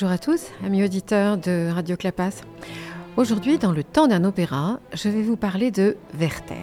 [0.00, 2.40] Bonjour à tous, amis auditeurs de Radio Clapas.
[3.18, 6.54] Aujourd'hui, dans le temps d'un opéra, je vais vous parler de Werther.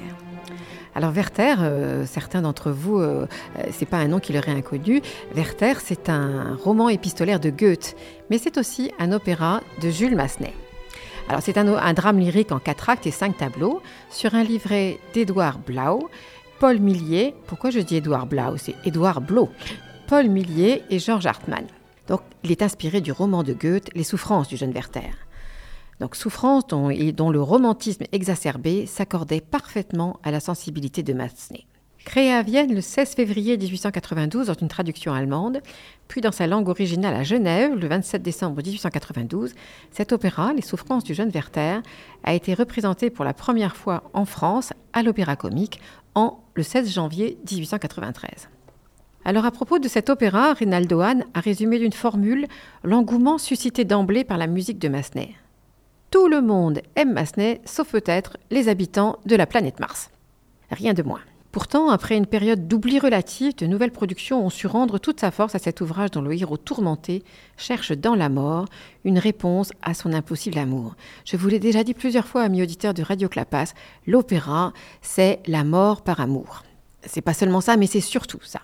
[0.96, 3.28] Alors Werther, euh, certains d'entre vous, euh,
[3.60, 5.04] euh, c'est pas un nom qui leur est inconnu.
[5.36, 7.96] Werther, c'est un roman épistolaire de Goethe,
[8.32, 10.56] mais c'est aussi un opéra de Jules Massenet.
[11.30, 14.98] Alors c'est un, un, drame lyrique en quatre actes et cinq tableaux sur un livret
[15.14, 16.10] d'Édouard Blau,
[16.60, 17.36] Paul Millier.
[17.46, 18.58] Pourquoi je dis Édouard Blau?
[18.58, 19.50] C'est Édouard Blau.
[20.08, 21.68] Paul Millier et Georges Hartmann.
[22.08, 25.12] Donc il est inspiré du roman de Goethe, Les souffrances du jeune Werther.
[26.00, 31.66] Donc souffrance dont, et dont le romantisme exacerbé s'accordait parfaitement à la sensibilité de Massenet.
[32.06, 35.60] Créé à Vienne le 16 février 1892 dans une traduction allemande,
[36.08, 39.54] puis dans sa langue originale à Genève le 27 décembre 1892,
[39.92, 41.82] cet opéra, Les souffrances du jeune Werther,
[42.24, 45.82] a été représenté pour la première fois en France à l'Opéra Comique
[46.16, 48.48] en le 16 janvier 1893.
[49.28, 52.48] Alors à propos de cet opéra, Rinaldo Hahn a résumé d'une formule
[52.86, 55.36] l'engouement suscité d'emblée par la musique de Massenet.
[56.12, 60.12] Tout le monde aime Massenet, sauf peut-être les habitants de la planète Mars.
[60.72, 61.20] Rien de moins.
[61.52, 65.56] Pourtant, après une période d'oubli relatif, de nouvelles productions ont su rendre toute sa force
[65.56, 67.26] à cet ouvrage dont le héros tourmenté
[67.58, 68.68] cherche dans la mort
[69.04, 70.96] une réponse à son impossible amour.
[71.26, 73.74] Je vous l'ai déjà dit plusieurs fois, amis auditeurs de Radio Clapas,
[74.06, 76.64] l'opéra, c'est la mort par amour.
[77.04, 78.62] C'est pas seulement ça, mais c'est surtout ça.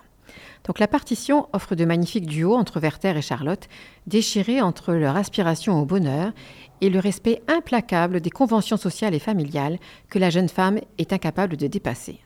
[0.66, 3.68] Donc la partition offre de magnifiques duos entre Werther et Charlotte,
[4.08, 6.32] déchirés entre leur aspiration au bonheur
[6.82, 9.78] et le respect implacable des conventions sociales et familiales
[10.10, 12.20] que la jeune femme est incapable de dépasser.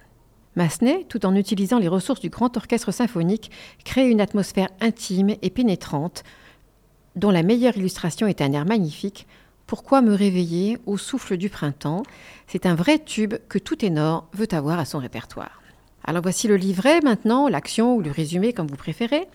[0.56, 3.52] Massenet, tout en utilisant les ressources du grand orchestre symphonique,
[3.86, 6.24] crée une atmosphère intime et pénétrante,
[7.16, 9.28] dont la meilleure illustration est un air magnifique,
[9.68, 12.04] Pourquoi me réveiller au souffle du printemps?
[12.48, 15.62] C'est un vrai tube que tout ténor veut avoir à son répertoire.
[16.08, 19.28] Alors voici le livret maintenant, l'action ou le résumé comme vous préférez.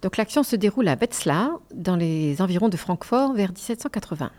[0.00, 4.30] Donc l'action se déroule à Wetzlar, dans les environs de Francfort, vers 1780.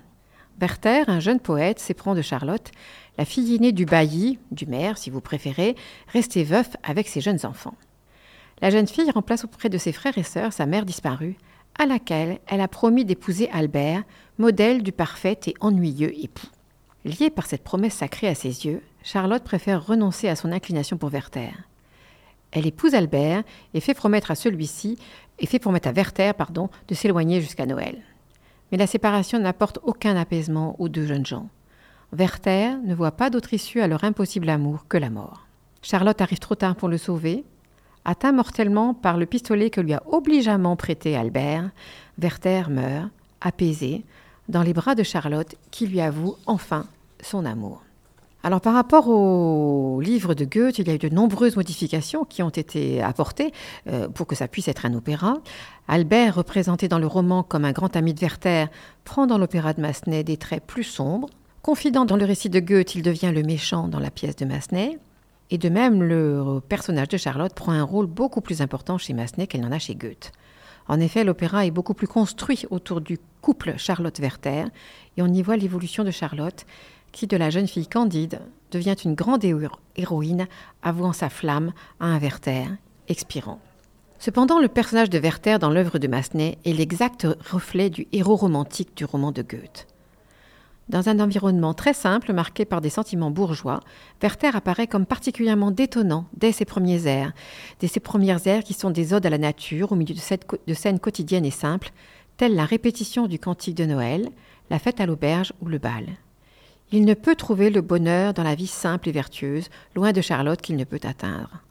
[0.59, 2.71] Werther, un jeune poète, s'éprend de Charlotte,
[3.19, 5.75] la fille aînée du bailli, du maire si vous préférez,
[6.11, 7.75] resté veuf avec ses jeunes enfants.
[8.61, 11.37] La jeune fille remplace auprès de ses frères et sœurs sa mère disparue,
[11.77, 14.01] à laquelle elle a promis d'épouser Albert,
[14.39, 16.47] modèle du parfait et ennuyeux époux.
[17.05, 21.09] Liée par cette promesse sacrée à ses yeux, Charlotte préfère renoncer à son inclination pour
[21.09, 21.51] Werther.
[22.51, 23.43] Elle épouse Albert
[23.73, 24.97] et fait promettre à celui-ci
[25.39, 28.01] et fait promettre à Werther pardon, de s'éloigner jusqu'à Noël.
[28.71, 31.47] Mais la séparation n'apporte aucun apaisement aux deux jeunes gens.
[32.11, 35.45] Werther ne voit pas d'autre issue à leur impossible amour que la mort.
[35.81, 37.45] Charlotte arrive trop tard pour le sauver.
[38.03, 41.69] Atteint mortellement par le pistolet que lui a obligeamment prêté Albert,
[42.17, 43.09] Werther meurt,
[43.41, 44.03] apaisé,
[44.49, 46.85] dans les bras de Charlotte qui lui avoue enfin
[47.21, 47.83] son amour.
[48.41, 52.41] Alors par rapport au livre de Goethe, il y a eu de nombreuses modifications qui
[52.41, 53.51] ont été apportées
[53.87, 55.37] euh, pour que ça puisse être un opéra.
[55.89, 58.67] Albert, représenté dans le roman comme un grand ami de Werther,
[59.03, 61.29] prend dans l'opéra de Massenet des traits plus sombres.
[61.61, 64.97] Confident dans le récit de Goethe, il devient le méchant dans la pièce de Massenet.
[65.51, 69.47] Et de même, le personnage de Charlotte prend un rôle beaucoup plus important chez Massenet
[69.47, 70.31] qu'elle n'en a chez Goethe.
[70.89, 74.65] En effet, l'opéra est beaucoup plus construit autour du couple Charlotte-Werther,
[75.15, 76.65] et on y voit l'évolution de Charlotte,
[77.11, 78.41] qui, de la jeune fille candide,
[78.71, 79.45] devient une grande
[79.95, 80.47] héroïne,
[80.81, 82.65] avouant sa flamme à un Werther,
[83.07, 83.59] expirant.
[84.17, 88.97] Cependant, le personnage de Werther dans l'œuvre de Massenet est l'exact reflet du héros romantique
[88.97, 89.87] du roman de Goethe.
[90.89, 93.79] Dans un environnement très simple, marqué par des sentiments bourgeois,
[94.23, 97.31] Werther apparaît comme particulièrement détonnant dès ses premiers airs,
[97.79, 100.99] dès ses premières airs qui sont des odes à la nature au milieu de, scènes
[100.99, 101.91] quotidiennes et simples,
[102.37, 104.29] telles la répétition du cantique de Noël,
[104.71, 106.07] la fête à l'auberge ou le bal.
[106.91, 110.59] Il ne peut trouver le bonheur dans la vie simple et vertueuse, loin de Charlotte
[110.59, 111.61] qu'il ne peut atteindre.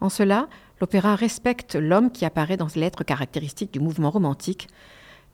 [0.00, 0.48] En cela,
[0.80, 4.66] l'opéra respecte l'homme qui apparaît dans l'être caractéristique du mouvement romantique,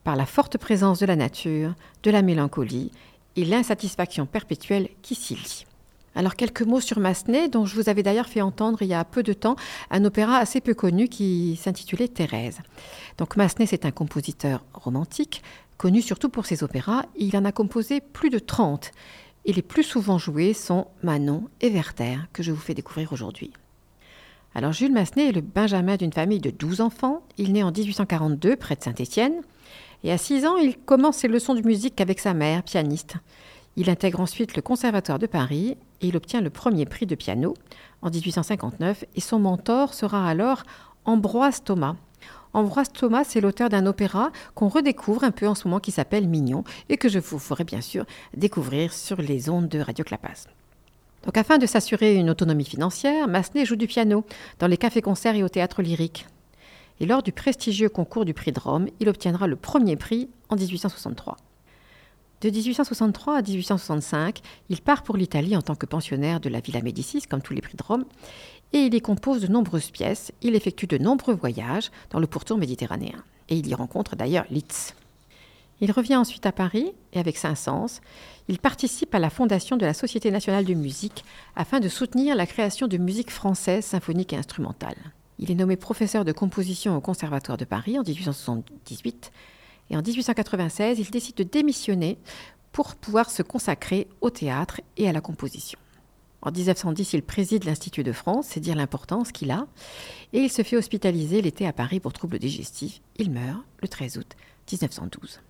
[0.05, 2.91] par la forte présence de la nature, de la mélancolie
[3.37, 5.67] et l'insatisfaction perpétuelle qui s'y lie.
[6.15, 9.05] Alors quelques mots sur Massenet, dont je vous avais d'ailleurs fait entendre il y a
[9.05, 9.57] peu de temps
[9.91, 12.59] un opéra assez peu connu qui s'intitulait Thérèse.
[13.17, 15.43] Donc Massenet, c'est un compositeur romantique,
[15.79, 17.05] connu surtout pour ses opéras.
[17.17, 18.93] Il en a composé plus de 30
[19.47, 23.53] et les plus souvent joués sont Manon et Werther, que je vous fais découvrir aujourd'hui.
[24.55, 27.23] Alors Jules Massenet est le benjamin d'une famille de 12 enfants.
[27.39, 29.41] Il naît en 1842 près de Saint-Étienne.
[30.05, 33.17] Et à 6 ans, il commence ses leçons de musique avec sa mère, pianiste.
[33.77, 37.55] Il intègre ensuite le Conservatoire de Paris et il obtient le premier prix de piano
[38.03, 40.65] en 1859 et son mentor sera alors
[41.05, 41.97] Ambroise Thomas,
[42.55, 46.29] Ambroise Thomas est l'auteur d'un opéra qu'on redécouvre un peu en ce moment qui s'appelle
[46.29, 48.05] Mignon et que je vous ferai bien sûr
[48.37, 50.49] découvrir sur les ondes de Radio Clapas.
[51.25, 54.25] Donc afin de s'assurer une autonomie financière, Massenet joue du piano
[54.59, 56.27] dans les cafés-concerts et au théâtre lyrique.
[57.01, 60.57] Et lors du prestigieux concours du prix de Rome, il obtiendra le premier prix en
[60.57, 61.37] 1863.
[62.43, 66.83] De 1863 à 1865, il part pour l'Italie en tant que pensionnaire de la Villa
[66.83, 68.05] Médicis, comme tous les prix de Rome,
[68.73, 70.33] et il y compose de nombreuses pièces.
[70.43, 73.23] Il effectue de nombreux voyages dans le pourtour méditerranéen.
[73.49, 74.97] Et il y rencontre d'ailleurs Liszt.
[75.81, 78.01] Il revient ensuite à Paris et avec Saint-Saëns,
[78.49, 81.25] il participe à la fondation de la Société nationale de musique
[81.57, 84.97] afin de soutenir la création de musique française symphonique et instrumentale.
[85.43, 89.33] Il est nommé professeur de composition au Conservatoire de Paris en 1878
[89.91, 92.17] et en 1896, il décide de démissionner
[92.71, 95.81] pour pouvoir se consacrer au théâtre et à la composition.
[96.43, 99.67] En 1910, il préside l'Institut de France, c'est dire l'importance qu'il a,
[100.33, 103.01] et il se fait hospitaliser l'été à Paris pour troubles digestifs.
[103.17, 104.37] Il meurt le 13 août
[104.71, 105.41] 1912.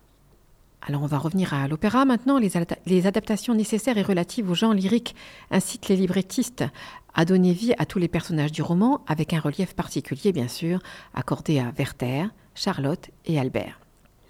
[0.85, 2.37] Alors on va revenir à l'opéra maintenant.
[2.37, 5.15] Les, adaptations nécessaires et relatives au genre lyrique
[5.49, 6.65] incitent les librettistes
[7.13, 10.79] à donner vie à tous les personnages du roman, avec un relief particulier bien sûr,
[11.13, 13.79] accordé à Werther, Charlotte et Albert.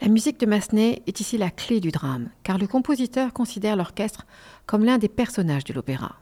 [0.01, 4.27] La musique de Massenet est ici la clé du drame, car le compositeur considère l'orchestre
[4.65, 6.17] comme l'un des personnages de l'opéra.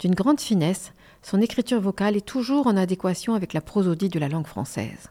[0.00, 4.28] D'une grande finesse, son écriture vocale est toujours en adéquation avec la prosodie de la
[4.28, 5.10] langue française.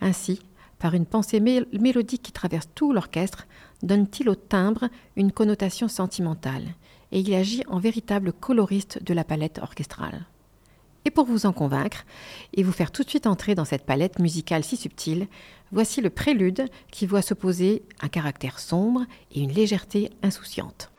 [0.00, 0.40] Ainsi,
[0.84, 3.46] par une pensée mélodique qui traverse tout l'orchestre,
[3.82, 6.74] donne-t-il au timbre une connotation sentimentale,
[7.10, 10.26] et il agit en véritable coloriste de la palette orchestrale.
[11.06, 12.04] Et pour vous en convaincre,
[12.52, 15.26] et vous faire tout de suite entrer dans cette palette musicale si subtile,
[15.72, 20.92] voici le prélude qui voit s'opposer un caractère sombre et une légèreté insouciante.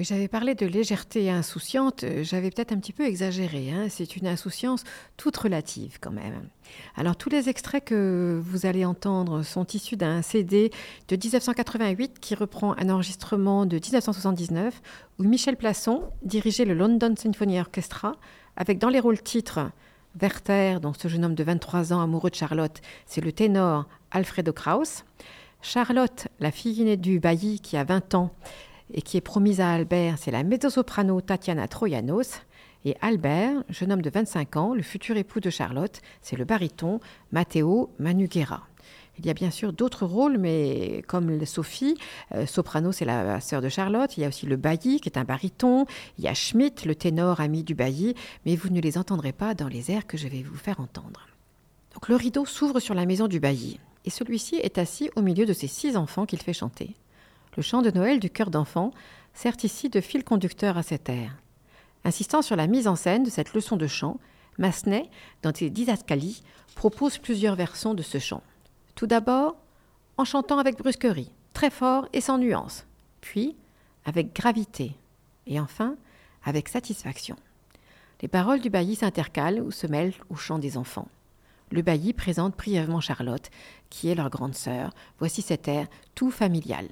[0.00, 3.70] Oui, j'avais parlé de légèreté insouciante, euh, j'avais peut-être un petit peu exagéré.
[3.70, 3.88] Hein.
[3.90, 4.82] C'est une insouciance
[5.18, 6.48] toute relative quand même.
[6.96, 10.70] Alors tous les extraits que vous allez entendre sont issus d'un CD
[11.08, 14.80] de 1988 qui reprend un enregistrement de 1979
[15.18, 18.12] où Michel Plasson dirigeait le London Symphony Orchestra
[18.56, 19.70] avec dans les rôles titres
[20.18, 24.54] Werther, donc ce jeune homme de 23 ans amoureux de Charlotte, c'est le ténor Alfredo
[24.54, 25.04] Kraus.
[25.60, 28.30] Charlotte, la fille aînée du bailli qui a 20 ans,
[28.92, 32.40] et qui est promise à Albert, c'est la mezzo-soprano Tatiana Troyanos.
[32.84, 37.00] Et Albert, jeune homme de 25 ans, le futur époux de Charlotte, c'est le baryton
[37.30, 38.62] Matteo Manuguera.
[39.18, 41.94] Il y a bien sûr d'autres rôles, mais comme Sophie,
[42.34, 44.16] euh, soprano, c'est la, sœur de Charlotte.
[44.16, 45.84] Il y a aussi le bailli, qui est un baryton.
[46.16, 48.14] Il y a Schmidt, le ténor ami du bailli,
[48.46, 51.26] mais vous ne les entendrez pas dans les airs que je vais vous faire entendre.
[51.92, 55.44] Donc le rideau s'ouvre sur la maison du bailli, et celui-ci est assis au milieu
[55.44, 56.94] de ses six enfants qu'il fait chanter.
[57.56, 58.92] Le chant de Noël du cœur d'enfant
[59.34, 61.36] sert ici de fil conducteur à cet air.
[62.04, 64.18] Insistant sur la mise en scène de cette leçon de chant,
[64.58, 65.10] Massenet,
[65.42, 66.42] dans ses didascalies,
[66.74, 68.42] propose plusieurs versions de ce chant.
[68.94, 69.56] Tout d'abord,
[70.16, 72.86] en chantant avec brusquerie, très fort et sans nuance,
[73.20, 73.56] puis
[74.04, 74.96] avec gravité,
[75.46, 75.96] et enfin
[76.44, 77.36] avec satisfaction.
[78.22, 81.08] Les paroles du bailli s'intercalent ou se mêlent au chant des enfants.
[81.70, 83.50] Le bailli présente brièvement Charlotte,
[83.88, 84.92] qui est leur grande sœur.
[85.18, 86.86] Voici cet air tout familial.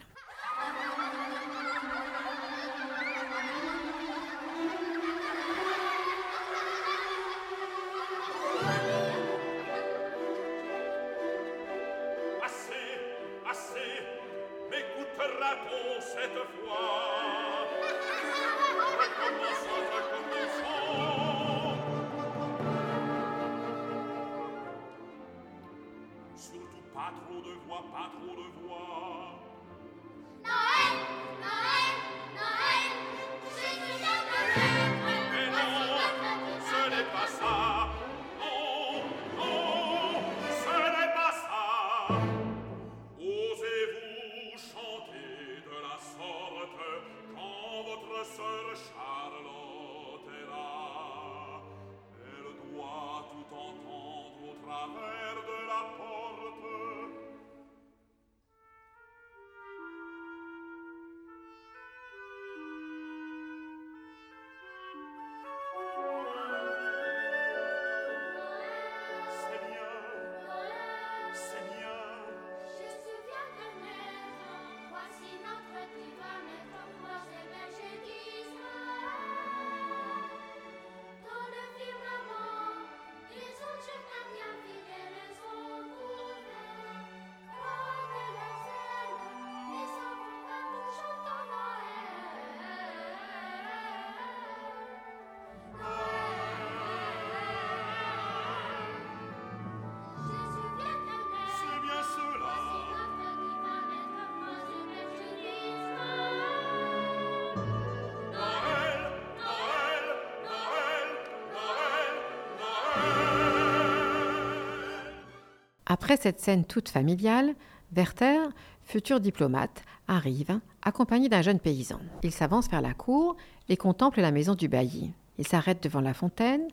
[116.09, 117.55] Après cette scène toute familiale,
[117.93, 118.39] Werther,
[118.83, 122.01] futur diplomate, arrive, accompagné d'un jeune paysan.
[122.23, 123.37] Il s'avance vers la cour
[123.69, 125.13] et contemple la maison du bailli.
[125.37, 126.67] Il s'arrête devant la fontaine.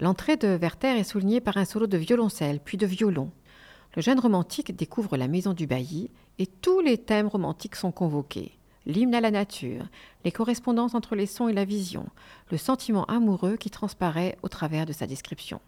[0.00, 3.30] L'entrée de Werther est soulignée par un solo de violoncelle, puis de violon.
[3.96, 8.58] Le jeune romantique découvre la maison du bailli et tous les thèmes romantiques sont convoqués.
[8.84, 9.86] L'hymne à la nature,
[10.26, 12.04] les correspondances entre les sons et la vision,
[12.50, 15.62] le sentiment amoureux qui transparaît au travers de sa description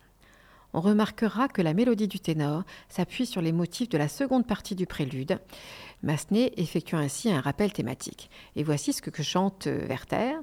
[0.72, 4.74] on remarquera que la mélodie du ténor s'appuie sur les motifs de la seconde partie
[4.74, 5.38] du prélude.
[6.02, 8.30] Massenet effectue ainsi un rappel thématique.
[8.54, 10.34] Et voici ce que chante euh, Werther.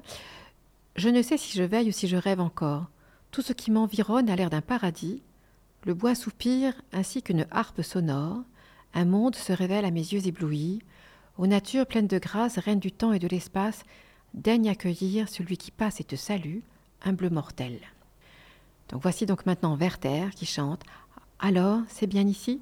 [0.96, 2.86] Je ne sais si je veille ou si je rêve encore.
[3.30, 5.22] Tout ce qui m'environne a l'air d'un paradis.
[5.84, 8.42] Le bois soupire ainsi qu'une harpe sonore.
[8.94, 10.80] Un monde se révèle à mes yeux éblouis.
[11.36, 13.82] Aux natures pleines de grâce, reine du temps et de l'espace,
[14.34, 16.60] daigne accueillir celui qui passe et te salue,
[17.04, 17.80] humble mortel.
[18.88, 20.82] Donc voici donc maintenant Werther qui chante.
[21.38, 22.60] Alors, c'est bien ici?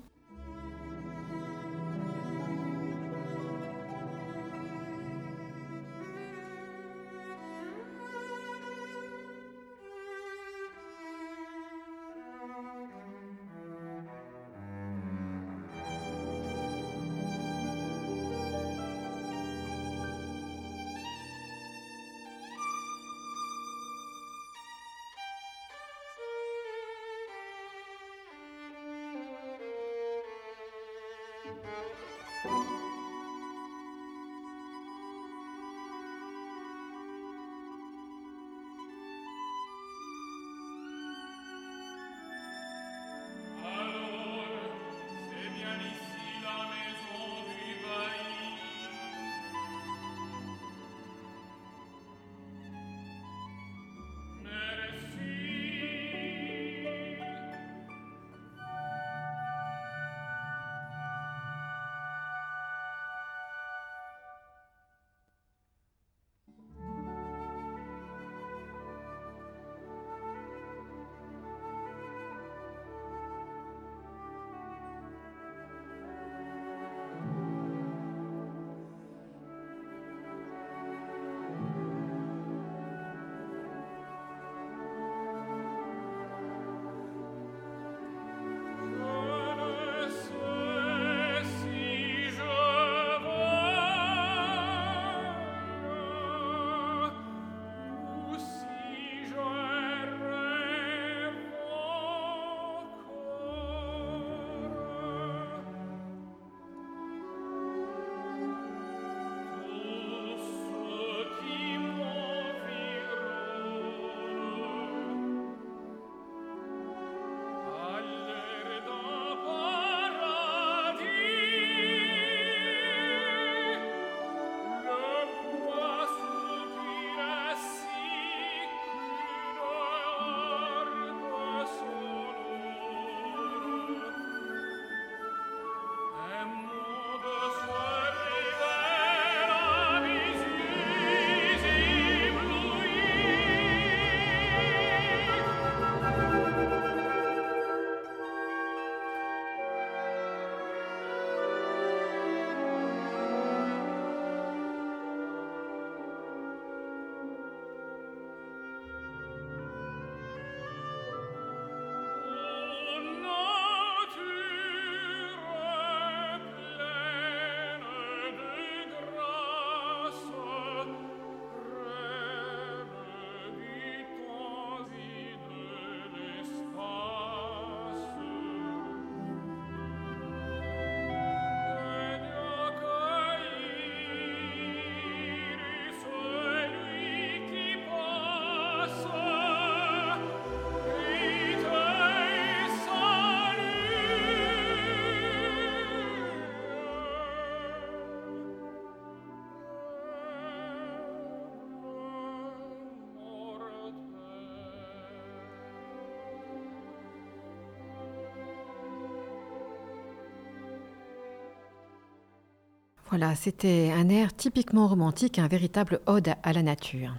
[213.12, 217.14] Voilà, c'était un air typiquement romantique, un véritable ode à la nature.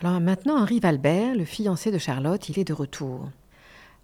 [0.00, 3.30] Alors maintenant arrive Albert, le fiancé de Charlotte, il est de retour.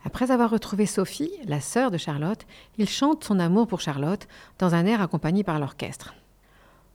[0.05, 2.47] Après avoir retrouvé Sophie, la sœur de Charlotte,
[2.79, 4.29] il chante son amour pour Charlotte
[4.61, 6.15] dans un air accompagné par l'orchestre.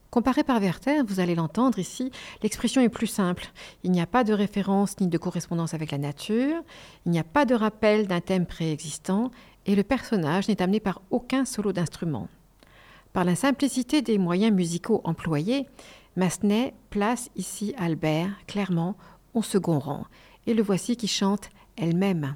[0.10, 2.10] Comparé par Werther, vous allez l'entendre ici,
[2.44, 3.52] l'expression est plus simple.
[3.84, 6.64] Il n'y a pas de référence ni de correspondance avec la nature,
[7.06, 9.32] il n'y a pas de rappel d'un thème préexistant,
[9.66, 12.30] et le personnage n'est amené par aucun solo d'instrument.
[13.18, 15.66] Par la simplicité des moyens musicaux employés,
[16.18, 18.96] Massenet place ici Albert clairement
[19.34, 20.06] au second rang,
[20.46, 22.36] et le voici qui chante elle-même.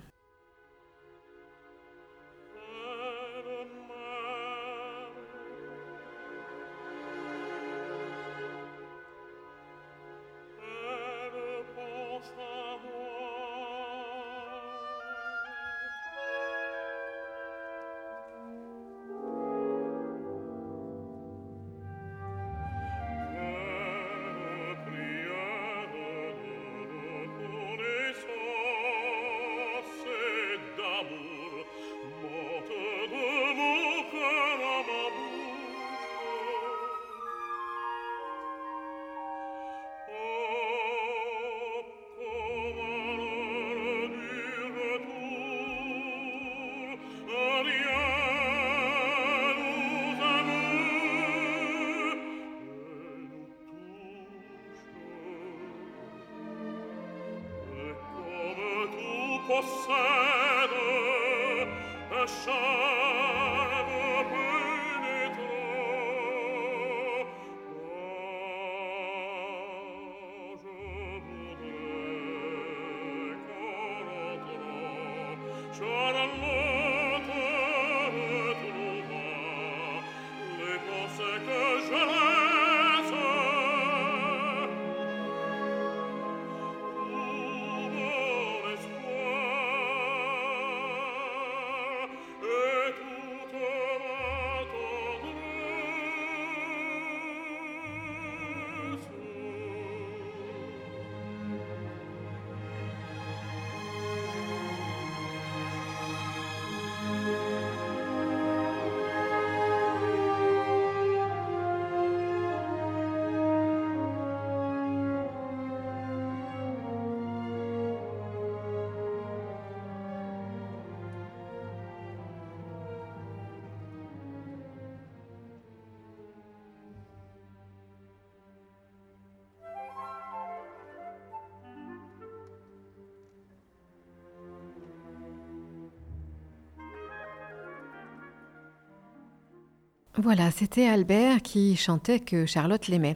[140.22, 143.16] Voilà, c'était Albert qui chantait que Charlotte l'aimait.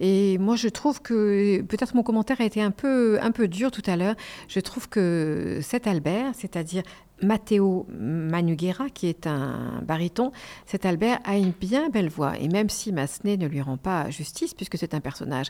[0.00, 3.70] Et moi, je trouve que peut-être mon commentaire a été un peu, un peu dur
[3.70, 4.16] tout à l'heure.
[4.48, 6.82] Je trouve que cet Albert, c'est-à-dire
[7.22, 10.30] Matteo Manuguera, qui est un baryton,
[10.66, 12.38] cet Albert a une bien belle voix.
[12.38, 15.46] Et même si Massenet ne lui rend pas justice, puisque c'est un personnage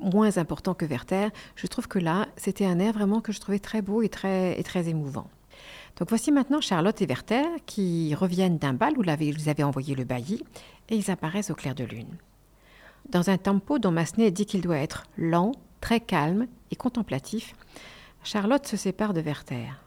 [0.00, 3.58] moins important que Werther, je trouve que là, c'était un air vraiment que je trouvais
[3.58, 5.28] très beau et très, et très émouvant.
[6.00, 10.44] Voici maintenant Charlotte et Werther qui reviennent d'un bal où ils avaient envoyé le bailli
[10.90, 12.18] et ils apparaissent au clair de lune.
[13.08, 17.54] Dans un tempo dont Massenet dit qu'il doit être lent, très calme et contemplatif,
[18.22, 19.80] Charlotte se sépare de Werther.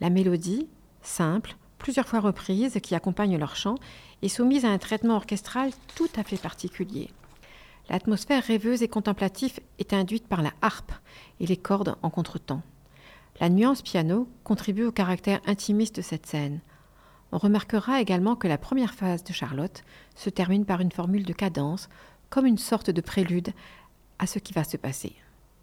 [0.00, 0.68] La mélodie,
[1.02, 3.76] simple, plusieurs fois reprise, qui accompagne leur chant,
[4.22, 7.10] est soumise à un traitement orchestral tout à fait particulier.
[7.88, 10.92] L'atmosphère rêveuse et contemplative est induite par la harpe
[11.40, 12.62] et les cordes en contretemps.
[13.40, 16.60] La nuance piano contribue au caractère intimiste de cette scène.
[17.32, 19.82] On remarquera également que la première phase de Charlotte
[20.14, 21.88] se termine par une formule de cadence,
[22.28, 23.54] comme une sorte de prélude
[24.18, 25.14] à ce qui va se passer.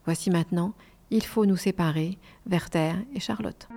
[0.05, 0.73] Voici maintenant
[1.11, 3.69] Il faut nous séparer, Werther et Charlotte.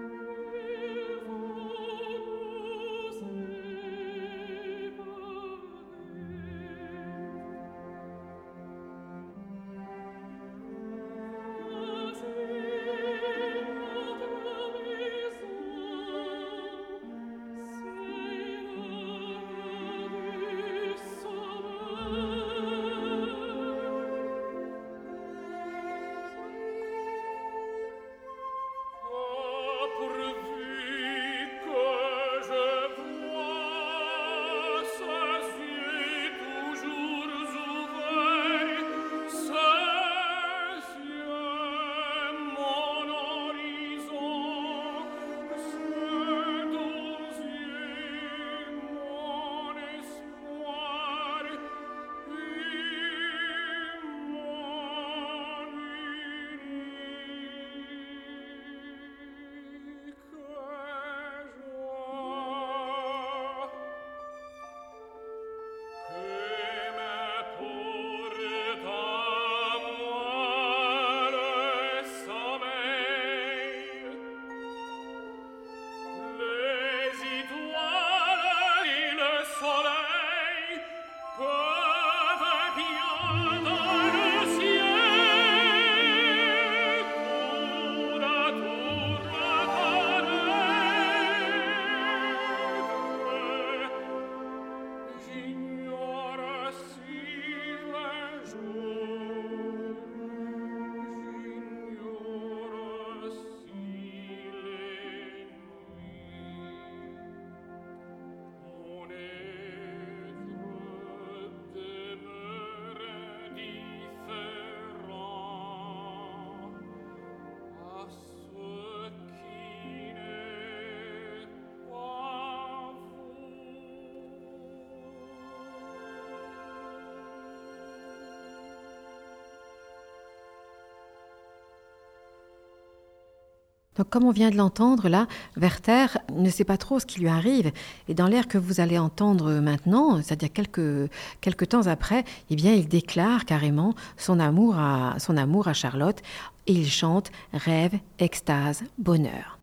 [133.97, 135.27] Donc, comme on vient de l'entendre, là,
[135.57, 137.73] Werther ne sait pas trop ce qui lui arrive.
[138.09, 142.73] Et dans l'air que vous allez entendre maintenant, c'est-à-dire quelques, quelques temps après, eh bien,
[142.73, 146.23] il déclare carrément son amour à, son amour à Charlotte
[146.67, 149.60] et il chante Rêve, extase, bonheur.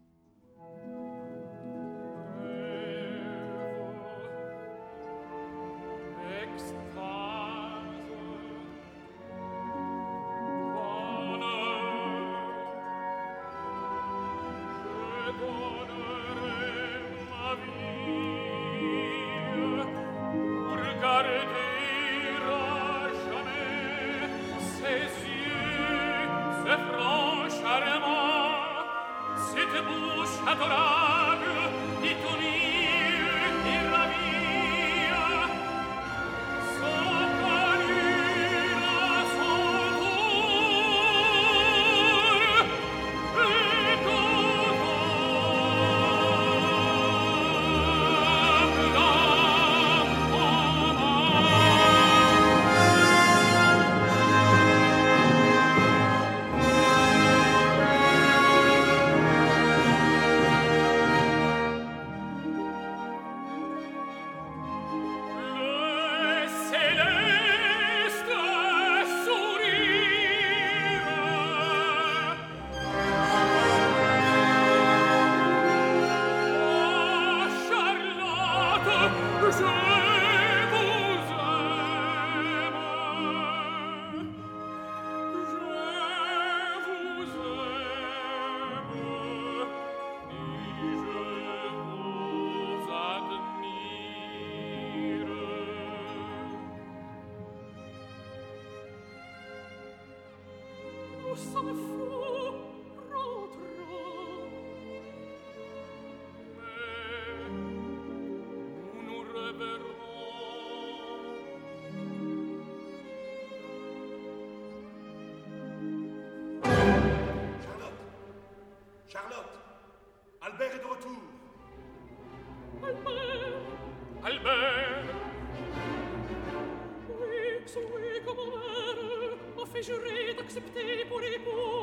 [130.48, 130.80] accepté
[131.10, 131.77] pour époux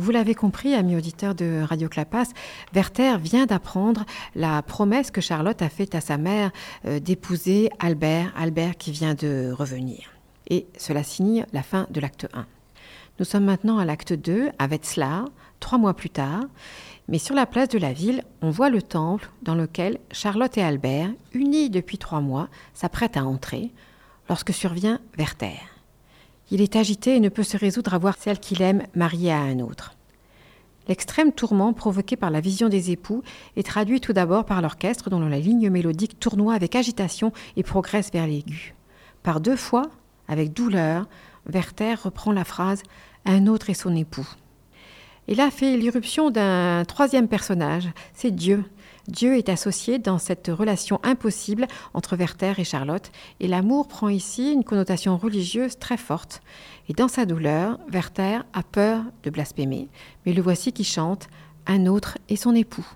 [0.00, 2.28] vous l'avez compris, amis auditeurs de Radio Clapas,
[2.72, 6.50] Werther vient d'apprendre la promesse que Charlotte a faite à sa mère
[6.86, 10.10] euh, d'épouser Albert, Albert qui vient de revenir.
[10.48, 12.46] Et cela signe la fin de l'acte 1.
[13.18, 15.26] Nous sommes maintenant à l'acte 2, à Wetzlar,
[15.60, 16.44] trois mois plus tard,
[17.08, 20.62] mais sur la place de la ville, on voit le temple dans lequel Charlotte et
[20.62, 23.72] Albert, unis depuis trois mois, s'apprêtent à entrer,
[24.28, 25.77] lorsque survient Werther.
[26.50, 29.40] Il est agité et ne peut se résoudre à voir celle qu'il aime mariée à
[29.40, 29.94] un autre.
[30.88, 33.22] L'extrême tourment provoqué par la vision des époux
[33.56, 38.10] est traduit tout d'abord par l'orchestre dont la ligne mélodique tournoie avec agitation et progresse
[38.10, 38.74] vers l'aigu.
[39.22, 39.90] Par deux fois,
[40.28, 41.06] avec douleur,
[41.46, 42.82] Werther reprend la phrase
[43.26, 44.28] Un autre est son époux.
[45.26, 48.64] Et là fait l'irruption d'un troisième personnage, c'est Dieu.
[49.08, 54.52] Dieu est associé dans cette relation impossible entre Werther et Charlotte, et l'amour prend ici
[54.52, 56.42] une connotation religieuse très forte.
[56.88, 59.88] Et dans sa douleur, Werther a peur de blasphémer,
[60.26, 61.28] mais le voici qui chante
[61.66, 62.86] Un autre et son époux.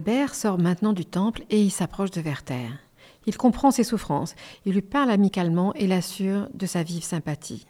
[0.00, 2.70] Albert sort maintenant du temple et il s'approche de Werther.
[3.26, 4.34] Il comprend ses souffrances,
[4.64, 7.66] il lui parle amicalement et l'assure de sa vive sympathie.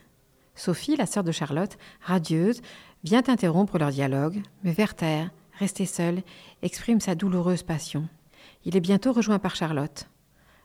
[0.54, 2.62] Sophie, la sœur de Charlotte, radieuse,
[3.02, 5.24] vient interrompre leur dialogue, mais Werther,
[5.58, 6.22] resté seul,
[6.62, 8.06] exprime sa douloureuse passion.
[8.64, 10.08] Il est bientôt rejoint par Charlotte.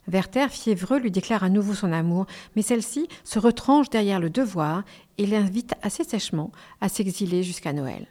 [0.07, 4.84] Werther, fiévreux, lui déclare à nouveau son amour, mais celle-ci se retranche derrière le devoir
[5.18, 8.05] et l'invite assez sèchement à s'exiler jusqu'à Noël.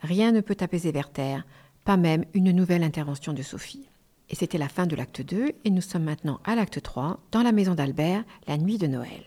[0.00, 1.44] Rien ne peut apaiser Werther,
[1.84, 3.88] pas même une nouvelle intervention de Sophie.
[4.30, 7.42] Et c'était la fin de l'acte 2 et nous sommes maintenant à l'acte 3, dans
[7.42, 9.24] la maison d'Albert, la nuit de Noël.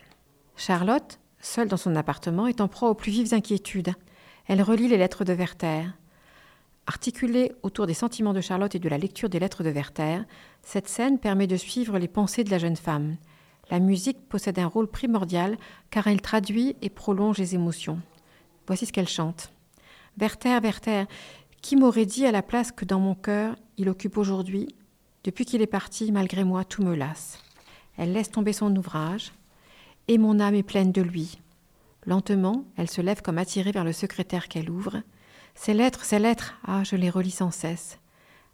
[0.56, 3.94] Charlotte, seule dans son appartement, est en proie aux plus vives inquiétudes.
[4.46, 5.84] Elle relit les lettres de Werther.
[6.86, 10.24] Articulée autour des sentiments de Charlotte et de la lecture des lettres de Werther,
[10.62, 13.16] cette scène permet de suivre les pensées de la jeune femme.
[13.70, 15.56] La musique possède un rôle primordial
[15.90, 18.00] car elle traduit et prolonge les émotions.
[18.66, 19.52] Voici ce qu'elle chante.
[20.18, 21.06] Werther, Werther,
[21.66, 24.68] qui m'aurait dit à la place que dans mon cœur il occupe aujourd'hui
[25.24, 27.42] Depuis qu'il est parti, malgré moi, tout me lasse.
[27.96, 29.32] Elle laisse tomber son ouvrage,
[30.06, 31.40] et mon âme est pleine de lui.
[32.04, 35.02] Lentement, elle se lève comme attirée vers le secrétaire qu'elle ouvre.
[35.56, 37.98] Ces lettres, ces lettres, ah, je les relis sans cesse.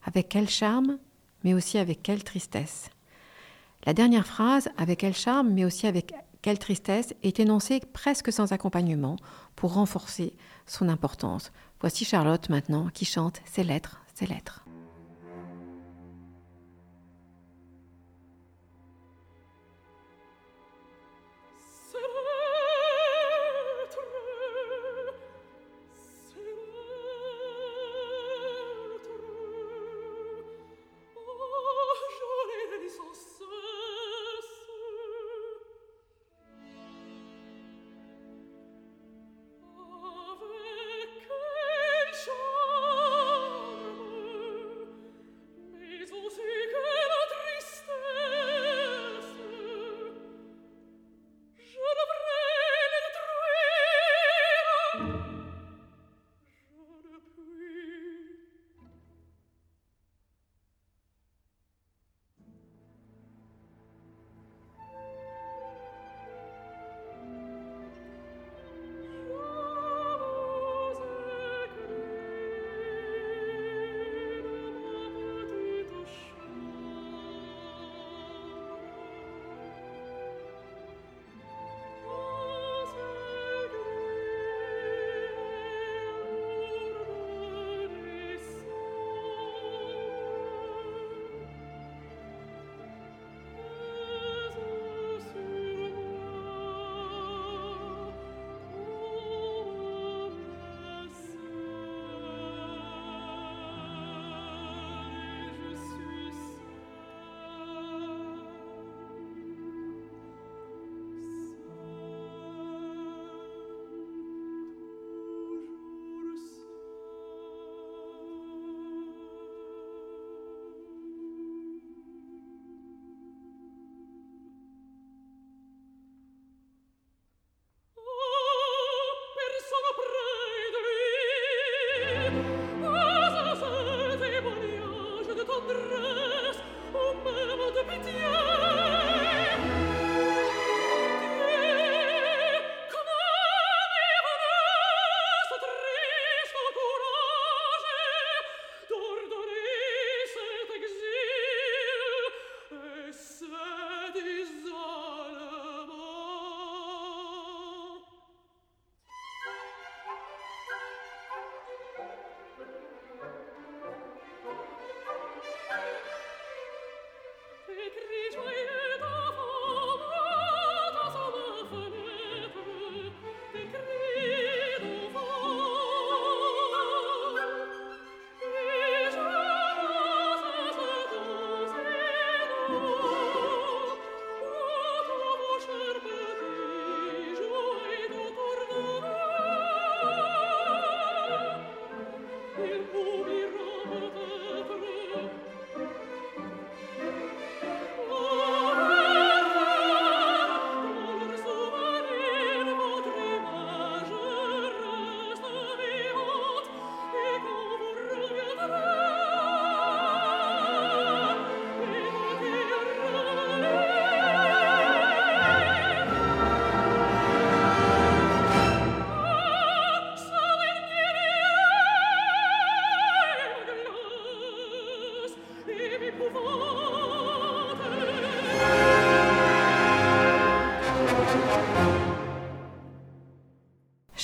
[0.07, 0.97] Avec quel charme,
[1.45, 2.89] mais aussi avec quelle tristesse.
[3.85, 8.53] La dernière phrase, avec quel charme, mais aussi avec quelle tristesse, est énoncée presque sans
[8.53, 9.17] accompagnement
[9.55, 10.33] pour renforcer
[10.67, 11.53] son importance,
[11.83, 14.62] Voici Charlotte maintenant qui chante ses lettres, ses lettres.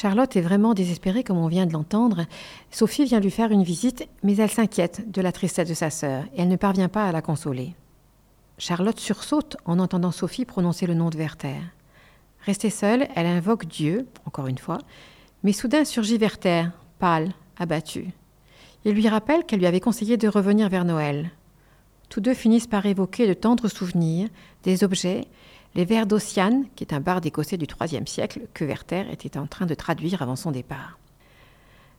[0.00, 2.26] Charlotte est vraiment désespérée comme on vient de l'entendre.
[2.70, 6.22] Sophie vient lui faire une visite, mais elle s'inquiète de la tristesse de sa sœur
[6.36, 7.74] et elle ne parvient pas à la consoler.
[8.58, 11.58] Charlotte sursaute en entendant Sophie prononcer le nom de Werther.
[12.46, 14.78] Restée seule, elle invoque Dieu, encore une fois,
[15.42, 16.66] mais soudain surgit Werther,
[17.00, 18.12] pâle, abattu.
[18.84, 21.32] Il lui rappelle qu'elle lui avait conseillé de revenir vers Noël.
[22.08, 24.28] Tous deux finissent par évoquer de tendres souvenirs,
[24.62, 25.26] des objets,
[25.78, 29.46] les vers d'Ossiane, qui est un barde écossais du IIIe siècle que Werther était en
[29.46, 30.98] train de traduire avant son départ.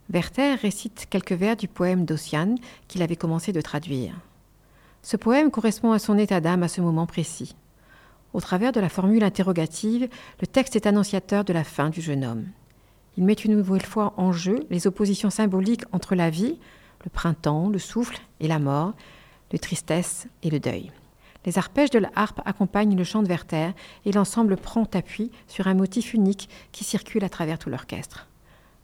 [0.10, 2.58] Werther récite quelques vers du poème d'Ossiane
[2.90, 4.16] qu'il avait commencé de traduire.
[5.02, 7.56] Ce poème correspond à son état d'âme à ce moment précis.
[8.34, 10.10] Au travers de la formule interrogative,
[10.42, 12.48] le texte est annonciateur de la fin du jeune homme.
[13.16, 16.60] Il met une nouvelle fois en jeu les oppositions symboliques entre la vie,
[17.06, 18.92] le printemps, le souffle et la mort,
[19.54, 20.92] le tristesse et le deuil.
[21.46, 23.72] Les arpèges de la harpe accompagnent le chant de Werther
[24.06, 28.28] et l'ensemble prend appui sur un motif unique qui circule à travers tout l'orchestre.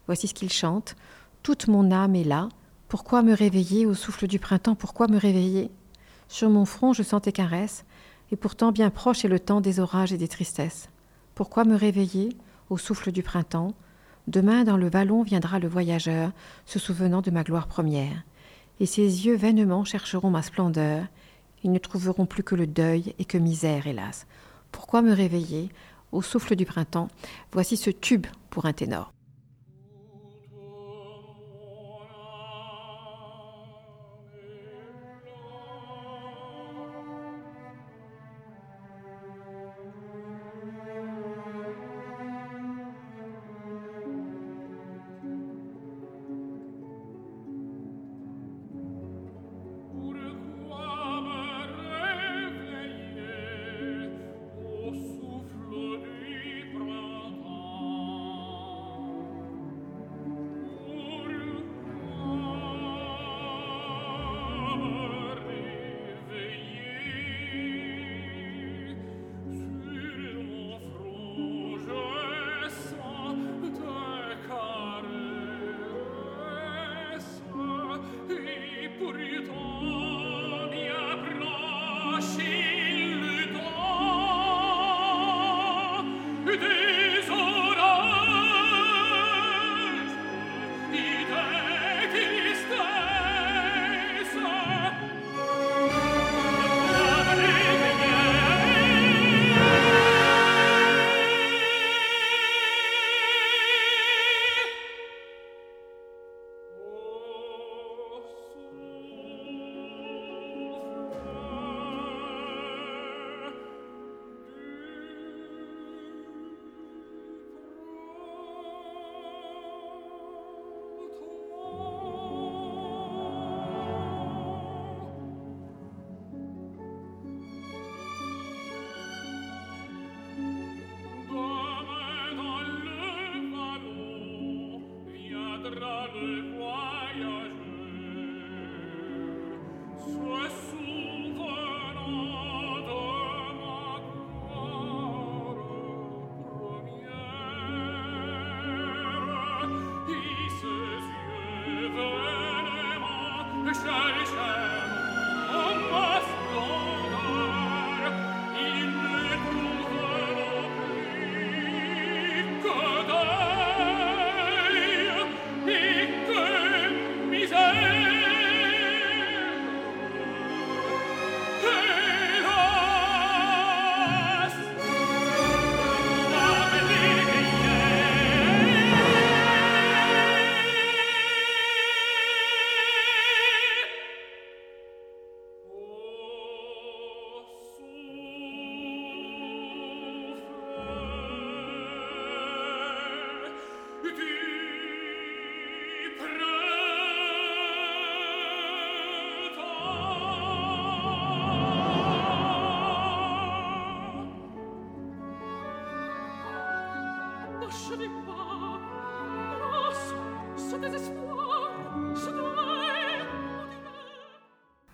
[0.06, 0.96] Voici ce qu'il chante
[1.42, 2.48] Toute mon âme est là.
[2.88, 4.74] Pourquoi me réveiller au souffle du printemps?
[4.74, 5.70] Pourquoi me réveiller?
[6.28, 7.84] Sur mon front, je sens tes caresses,
[8.32, 10.88] et pourtant bien proche est le temps des orages et des tristesses.
[11.34, 12.36] Pourquoi me réveiller
[12.70, 13.74] au souffle du printemps?
[14.26, 16.32] Demain, dans le vallon, viendra le voyageur,
[16.64, 18.24] se souvenant de ma gloire première,
[18.80, 21.04] et ses yeux vainement chercheront ma splendeur,
[21.66, 24.28] ils ne trouveront plus que le deuil et que misère, hélas.
[24.70, 25.68] Pourquoi me réveiller?
[26.12, 27.08] Au souffle du printemps,
[27.50, 29.12] voici ce tube pour un ténor.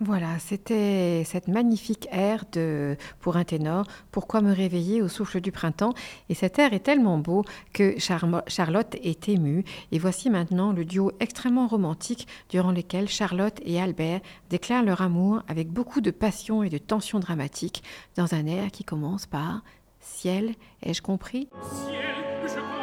[0.05, 5.53] Voilà, c'était cette magnifique air de, pour un ténor, Pourquoi me réveiller au souffle du
[5.53, 5.93] printemps?
[6.27, 9.63] Et cet air est tellement beau que Charlotte est émue.
[9.93, 14.19] Et voici maintenant le duo extrêmement romantique durant lequel Charlotte et Albert
[14.49, 17.81] déclarent leur amour avec beaucoup de passion et de tension dramatique
[18.17, 19.63] dans un air qui commence par
[20.01, 21.47] Ciel, ai-je compris?
[21.85, 22.03] Ciel,
[22.43, 22.82] je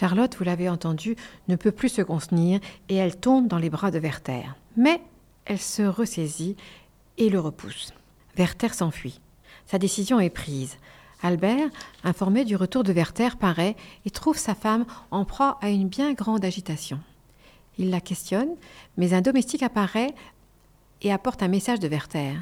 [0.00, 1.14] Charlotte, vous l'avez entendu,
[1.48, 4.44] ne peut plus se contenir et elle tombe dans les bras de Werther.
[4.78, 4.98] Mais
[5.44, 6.56] elle se ressaisit
[7.18, 7.92] et le repousse.
[8.34, 9.20] Werther s'enfuit.
[9.66, 10.78] Sa décision est prise.
[11.22, 11.68] Albert,
[12.02, 13.76] informé du retour de Werther, paraît
[14.06, 16.98] et trouve sa femme en proie à une bien grande agitation.
[17.76, 18.56] Il la questionne,
[18.96, 20.14] mais un domestique apparaît
[21.02, 22.36] et apporte un message de Werther.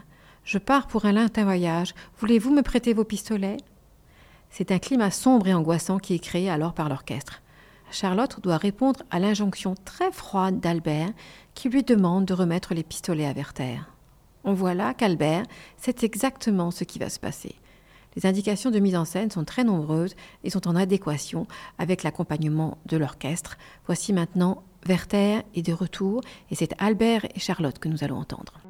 [0.45, 1.93] Je pars pour un lointain voyage.
[2.21, 3.57] Voulez-vous me prêter vos pistolets?
[4.49, 7.43] C'est un climat sombre et angoissant qui est créé alors par l'orchestre.
[7.91, 11.11] Charlotte doit répondre à l'injonction très froide d'Albert
[11.55, 13.79] qui lui demande de remettre les pistolets à Werther.
[14.45, 15.45] On voit là qu'Albert
[15.77, 17.57] sait exactement ce qui va se passer.
[18.17, 20.15] Les indications de mise en scène sont très nombreuses
[20.45, 21.47] et sont en adéquation
[21.79, 23.59] avec l'accompagnement de l'orchestre.
[23.87, 28.68] Voici maintenant Werther est de retour et c'est Albert et Charlotte que nous allons entendre.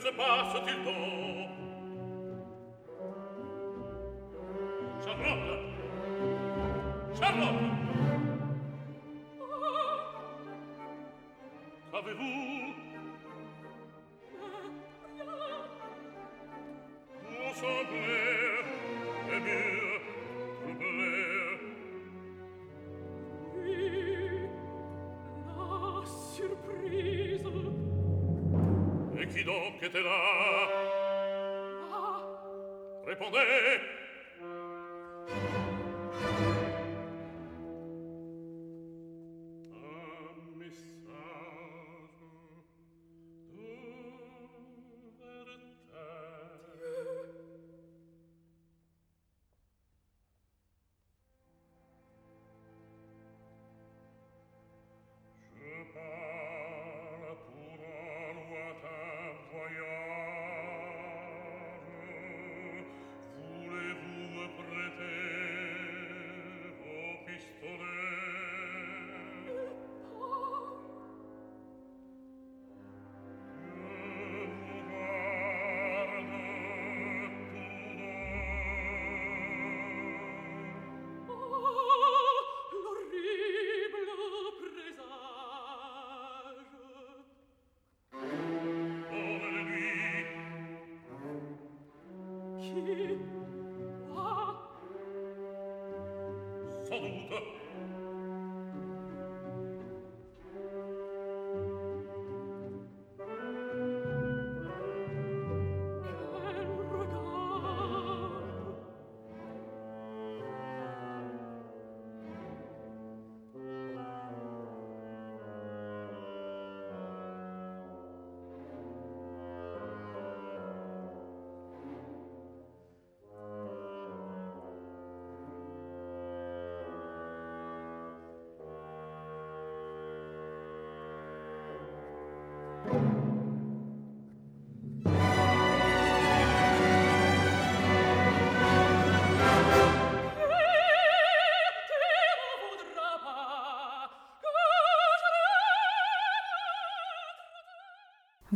[0.00, 1.47] Se passe-t-il donc Charlotte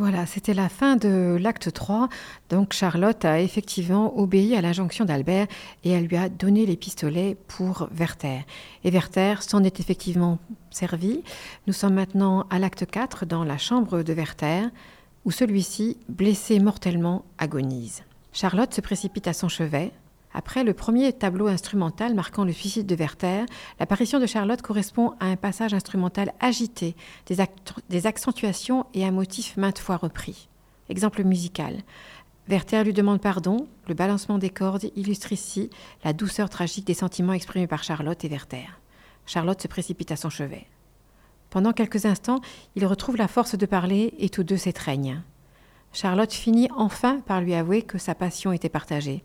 [0.03, 2.09] Voilà, c'était la fin de l'acte 3.
[2.49, 5.47] Donc Charlotte a effectivement obéi à l'injonction d'Albert
[5.85, 8.41] et elle lui a donné les pistolets pour Werther.
[8.83, 10.41] Et Werther s'en est effectivement
[10.73, 11.23] servi.
[11.69, 14.71] Nous sommes maintenant à l'acte 4 dans la chambre de Werther
[15.25, 18.03] où celui-ci, blessé mortellement, agonise.
[18.33, 19.93] Charlotte se précipite à son chevet.
[20.35, 23.45] Après le premier tableau instrumental marquant le suicide de Werther,
[23.79, 29.79] l'apparition de Charlotte correspond à un passage instrumental agité, des, accentuations et un motif maintes
[29.79, 30.49] fois repris.
[30.89, 31.83] Exemple musical.
[32.49, 35.71] Werther lui demande pardon, le balancement des cordes illustre ici
[36.03, 38.81] la douceur tragique des sentiments exprimés par Charlotte et Werther.
[39.27, 40.67] Charlotte se précipite à son chevet.
[41.51, 42.41] Pendant quelques instants,
[42.75, 45.23] il retrouve la force de parler et tous deux s'étreignent.
[45.93, 49.23] Charlotte finit enfin par lui avouer que sa passion était partagée.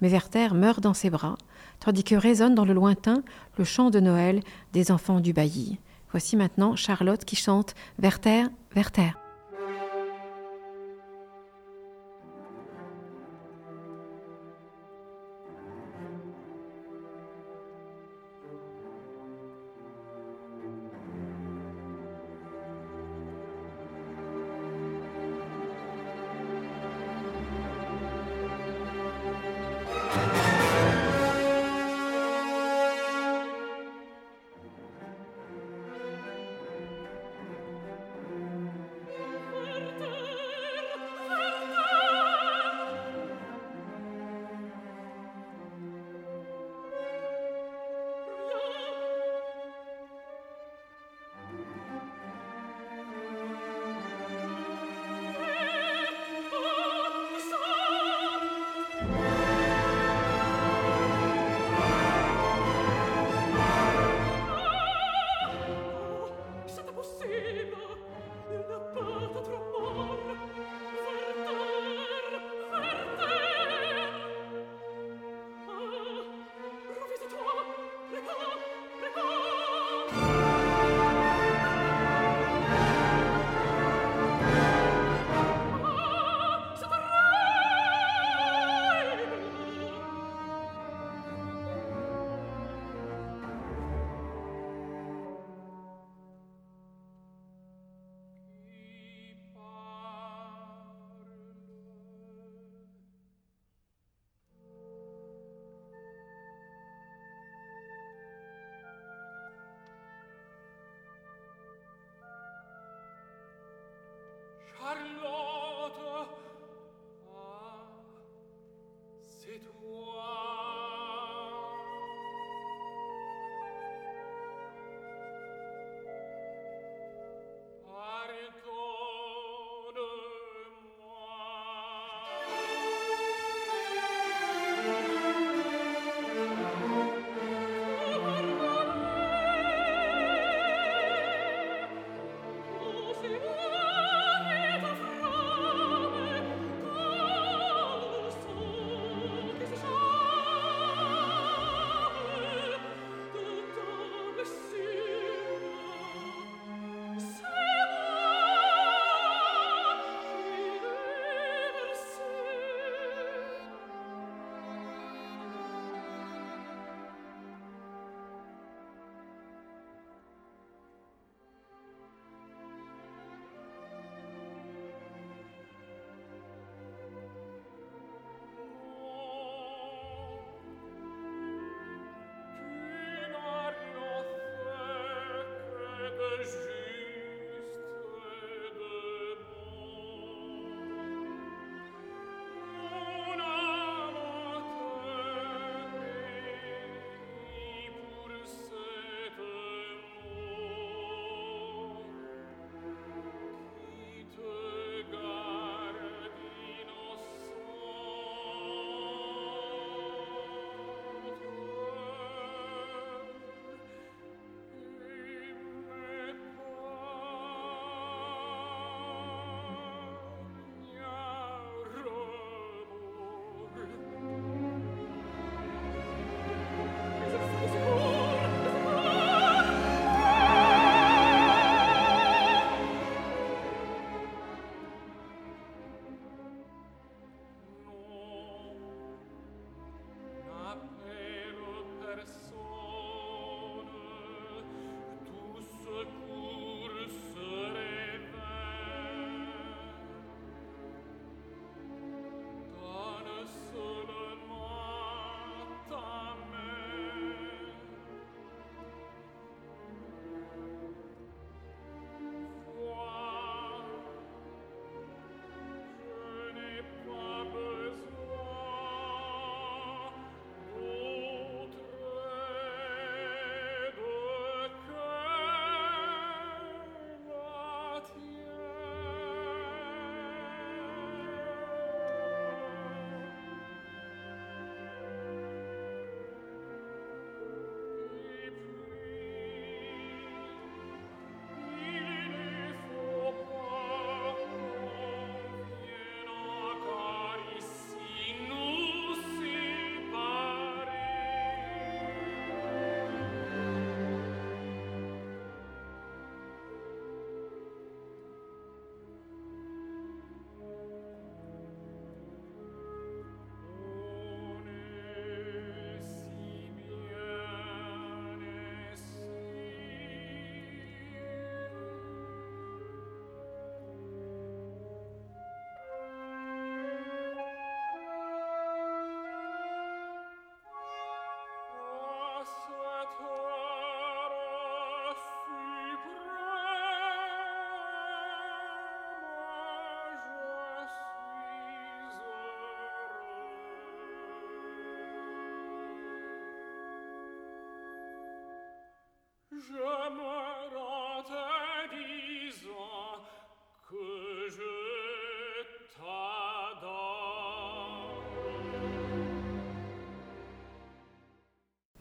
[0.00, 1.36] Mais Werther meurt dans ses bras,
[1.80, 3.22] tandis que résonne dans le lointain
[3.58, 4.40] le chant de Noël
[4.72, 5.78] des enfants du bailli.
[6.10, 8.44] Voici maintenant Charlotte qui chante Werther,
[8.74, 9.12] Werther.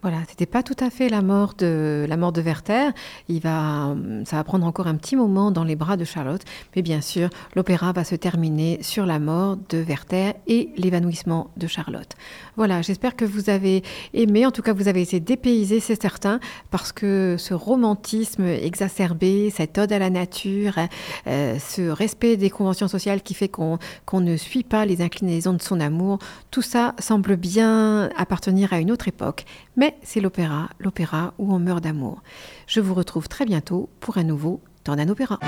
[0.05, 2.91] Voilà, c'était pas tout à fait la mort de la mort de Werther.
[3.27, 3.95] Il va,
[4.25, 6.43] ça va prendre encore un petit moment dans les bras de Charlotte,
[6.75, 11.65] mais bien sûr, l'opéra va se terminer sur la mort de Werther et l'évanouissement de
[11.65, 12.11] Charlotte.
[12.55, 13.81] Voilà, j'espère que vous avez
[14.13, 14.45] aimé.
[14.45, 16.39] En tout cas, vous avez été dépaysé, c'est certain,
[16.69, 20.75] parce que ce romantisme exacerbé, cette ode à la nature,
[21.25, 23.79] euh, ce respect des conventions sociales qui fait qu'on
[24.13, 26.19] ne suit pas les inclinaisons de son amour,
[26.51, 29.45] tout ça semble bien appartenir à une autre époque.
[29.77, 32.21] Mais c'est l'opéra, l'opéra où on meurt d'amour.
[32.67, 34.61] Je vous retrouve très bientôt pour un nouveau
[34.95, 35.39] d'un opéra.